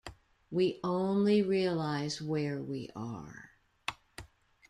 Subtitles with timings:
[0.49, 3.51] We only realise where we are.